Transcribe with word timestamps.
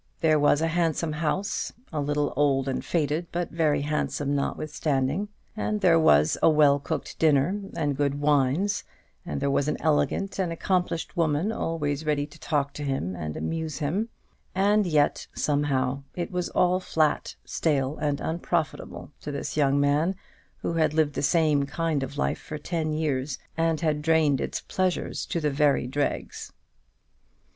There 0.21 0.39
was 0.39 0.61
a 0.63 0.67
handsome 0.73 1.11
house, 1.13 1.73
a 1.93 2.01
little 2.01 2.33
old 2.35 2.67
and 2.67 2.83
faded, 2.83 3.27
but 3.31 3.51
very 3.51 3.81
handsome 3.81 4.33
notwithstanding; 4.35 5.27
and 5.55 5.81
there 5.81 5.99
was 5.99 6.39
a 6.41 6.49
well 6.49 6.79
cooked 6.79 7.19
dinner, 7.19 7.61
and 7.77 7.95
good 7.95 8.19
wines; 8.19 8.83
and 9.27 9.39
there 9.39 9.51
was 9.51 9.67
an 9.67 9.77
elegant 9.79 10.39
and 10.39 10.51
accomplished 10.51 11.15
woman 11.15 11.51
always 11.51 12.03
ready 12.03 12.25
to 12.25 12.39
talk 12.39 12.73
to 12.73 12.83
him 12.83 13.15
and 13.15 13.37
amuse 13.37 13.77
him; 13.77 14.09
and 14.55 14.87
yet, 14.87 15.27
somehow, 15.35 16.01
it 16.15 16.31
was 16.31 16.49
all 16.49 16.79
flat, 16.79 17.35
stale, 17.45 17.95
and 17.97 18.19
unprofitable 18.19 19.11
to 19.21 19.31
this 19.31 19.55
young 19.55 19.79
man, 19.79 20.15
who 20.63 20.73
had 20.73 20.95
lived 20.95 21.13
the 21.13 21.21
same 21.21 21.67
kind 21.67 22.01
of 22.01 22.17
life 22.17 22.39
for 22.39 22.57
ten 22.57 22.91
years, 22.91 23.37
and 23.55 23.81
had 23.81 24.01
drained 24.01 24.41
its 24.41 24.61
pleasures 24.61 25.27
to 25.27 25.39
the 25.39 25.51
very 25.51 25.85
dregs. 25.85 26.51